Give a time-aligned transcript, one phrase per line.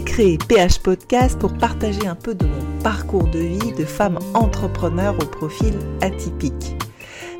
[0.00, 5.14] créé PH Podcast pour partager un peu de mon parcours de vie de femme entrepreneur
[5.20, 6.76] au profil atypique.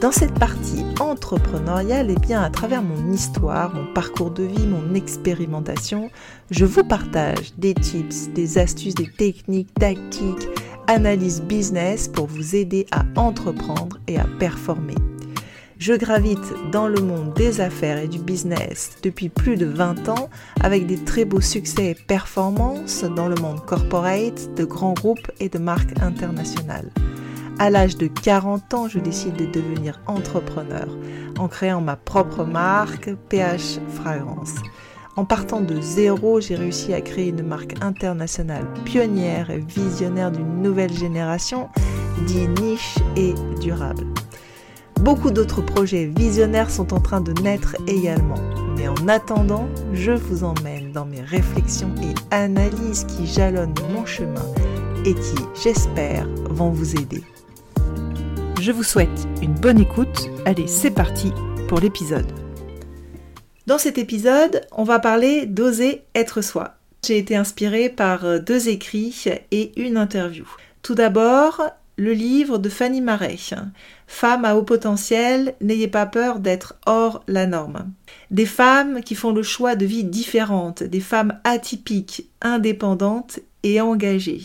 [0.00, 4.66] Dans cette partie entrepreneuriale, et eh bien à travers mon histoire, mon parcours de vie,
[4.66, 6.10] mon expérimentation,
[6.50, 10.48] je vous partage des tips, des astuces, des techniques, tactiques,
[10.86, 14.94] analyse business pour vous aider à entreprendre et à performer.
[15.78, 20.28] Je gravite dans le monde des affaires et du business depuis plus de 20 ans
[20.60, 25.48] avec des très beaux succès et performances dans le monde corporate, de grands groupes et
[25.48, 26.90] de marques internationales.
[27.60, 30.88] À l'âge de 40 ans, je décide de devenir entrepreneur
[31.38, 34.56] en créant ma propre marque PH Fragrance.
[35.14, 40.60] En partant de zéro, j'ai réussi à créer une marque internationale pionnière et visionnaire d'une
[40.60, 41.68] nouvelle génération,
[42.26, 44.04] dit niche et durable.
[45.00, 48.34] Beaucoup d'autres projets visionnaires sont en train de naître également.
[48.76, 54.44] Mais en attendant, je vous emmène dans mes réflexions et analyses qui jalonnent mon chemin
[55.04, 57.22] et qui, j'espère, vont vous aider.
[58.60, 60.28] Je vous souhaite une bonne écoute.
[60.44, 61.32] Allez, c'est parti
[61.68, 62.32] pour l'épisode.
[63.68, 66.74] Dans cet épisode, on va parler d'oser être soi.
[67.06, 70.44] J'ai été inspirée par deux écrits et une interview.
[70.82, 71.62] Tout d'abord,
[71.98, 73.36] le livre de Fanny Marais.
[74.06, 77.90] Femmes à haut potentiel, n'ayez pas peur d'être hors la norme.
[78.30, 84.40] Des femmes qui font le choix de vie différentes, des femmes atypiques, indépendantes et engagées.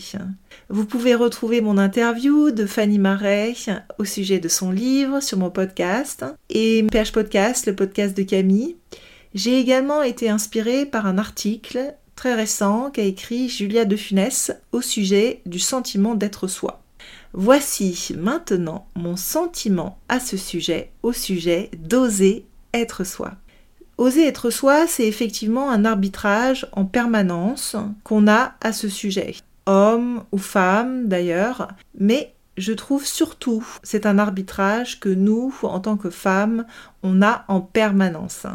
[0.68, 3.54] Vous pouvez retrouver mon interview de Fanny Marais
[3.98, 8.76] au sujet de son livre sur mon podcast et PH Podcast, le podcast de Camille.
[9.34, 14.80] J'ai également été inspirée par un article très récent qu'a écrit Julia de Funès au
[14.80, 16.83] sujet du sentiment d'être soi.
[17.32, 23.32] Voici maintenant mon sentiment à ce sujet, au sujet d'oser être soi.
[23.98, 29.36] Oser être soi, c'est effectivement un arbitrage en permanence qu'on a à ce sujet.
[29.66, 31.68] Homme ou femme d'ailleurs,
[31.98, 36.66] mais je trouve surtout c'est un arbitrage que nous, en tant que femmes,
[37.02, 38.46] on a en permanence.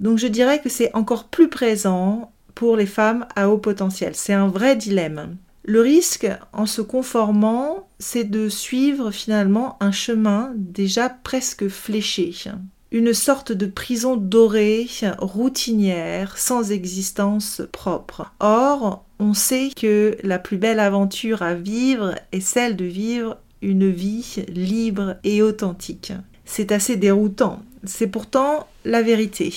[0.00, 4.14] Donc je dirais que c'est encore plus présent pour les femmes à haut potentiel.
[4.14, 5.36] C'est un vrai dilemme.
[5.64, 12.34] Le risque, en se conformant, c'est de suivre finalement un chemin déjà presque fléché,
[12.92, 14.86] une sorte de prison dorée,
[15.18, 18.32] routinière, sans existence propre.
[18.40, 23.90] Or, on sait que la plus belle aventure à vivre est celle de vivre une
[23.90, 26.12] vie libre et authentique.
[26.44, 27.62] C'est assez déroutant.
[27.84, 29.52] C'est pourtant la vérité.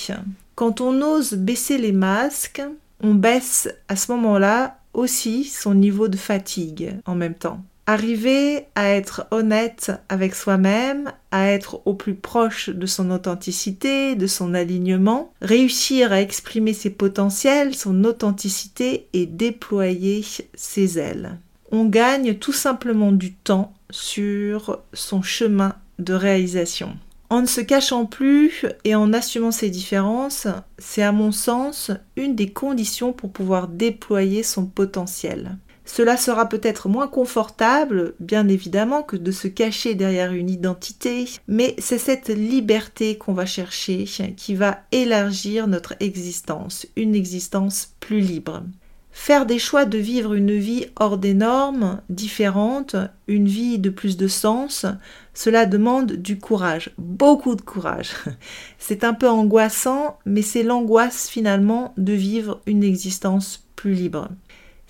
[0.54, 2.62] Quand on ose baisser les masques,
[3.02, 7.62] on baisse à ce moment-là aussi son niveau de fatigue en même temps.
[7.90, 14.28] Arriver à être honnête avec soi-même, à être au plus proche de son authenticité, de
[14.28, 20.24] son alignement, réussir à exprimer ses potentiels, son authenticité et déployer
[20.54, 21.40] ses ailes.
[21.72, 26.96] On gagne tout simplement du temps sur son chemin de réalisation.
[27.28, 30.46] En ne se cachant plus et en assumant ses différences,
[30.78, 35.56] c'est à mon sens une des conditions pour pouvoir déployer son potentiel.
[35.92, 41.74] Cela sera peut-être moins confortable, bien évidemment, que de se cacher derrière une identité, mais
[41.78, 44.04] c'est cette liberté qu'on va chercher
[44.36, 48.62] qui va élargir notre existence, une existence plus libre.
[49.10, 52.94] Faire des choix de vivre une vie hors des normes, différente,
[53.26, 54.86] une vie de plus de sens,
[55.34, 58.12] cela demande du courage, beaucoup de courage.
[58.78, 64.28] C'est un peu angoissant, mais c'est l'angoisse finalement de vivre une existence plus libre.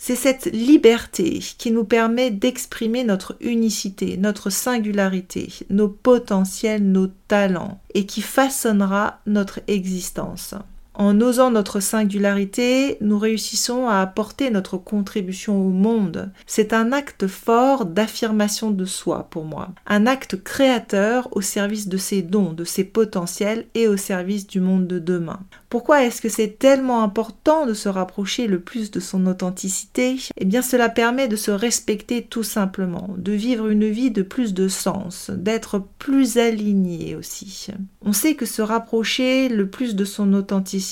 [0.03, 7.83] C'est cette liberté qui nous permet d'exprimer notre unicité, notre singularité, nos potentiels, nos talents,
[7.93, 10.55] et qui façonnera notre existence.
[11.01, 16.31] En osant notre singularité, nous réussissons à apporter notre contribution au monde.
[16.47, 19.71] C'est un acte fort d'affirmation de soi pour moi.
[19.87, 24.61] Un acte créateur au service de ses dons, de ses potentiels et au service du
[24.61, 25.41] monde de demain.
[25.71, 30.17] Pourquoi est-ce que c'est tellement important de se rapprocher le plus de son authenticité?
[30.37, 34.53] Eh bien cela permet de se respecter tout simplement, de vivre une vie de plus
[34.53, 37.69] de sens, d'être plus aligné aussi.
[38.05, 40.90] On sait que se rapprocher le plus de son authenticité,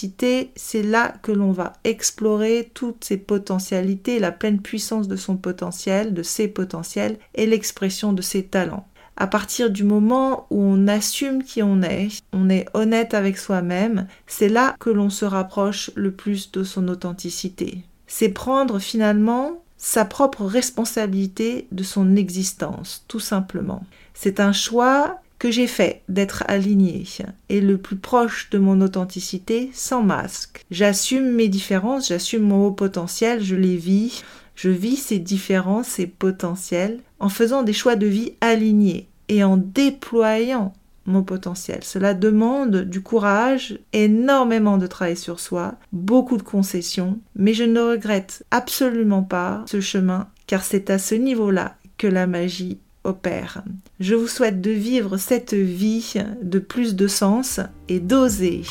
[0.56, 6.14] c'est là que l'on va explorer toutes ses potentialités, la pleine puissance de son potentiel,
[6.14, 8.86] de ses potentiels et l'expression de ses talents
[9.18, 14.06] à partir du moment où on assume qui on est, on est honnête avec soi-même,
[14.28, 17.82] c'est là que l'on se rapproche le plus de son authenticité.
[18.06, 23.84] C'est prendre finalement sa propre responsabilité de son existence, tout simplement.
[24.14, 27.04] C'est un choix que j'ai fait d'être aligné
[27.48, 30.64] et le plus proche de mon authenticité sans masque.
[30.70, 34.24] J'assume mes différences, j'assume mon haut potentiel, je les vis,
[34.56, 39.56] je vis ces différences, ces potentiels en faisant des choix de vie alignés et en
[39.56, 40.72] déployant
[41.06, 41.80] mon potentiel.
[41.82, 47.80] Cela demande du courage, énormément de travail sur soi, beaucoup de concessions, mais je ne
[47.80, 53.62] regrette absolument pas ce chemin car c'est à ce niveau-là que la magie opère.
[54.00, 58.62] Je vous souhaite de vivre cette vie de plus de sens et d'oser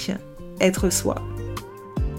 [0.60, 1.16] être soi.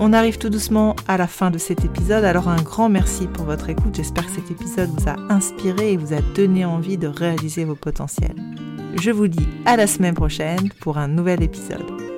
[0.01, 3.45] On arrive tout doucement à la fin de cet épisode, alors un grand merci pour
[3.45, 3.97] votre écoute.
[3.97, 7.75] J'espère que cet épisode vous a inspiré et vous a donné envie de réaliser vos
[7.75, 8.37] potentiels.
[9.01, 12.18] Je vous dis à la semaine prochaine pour un nouvel épisode.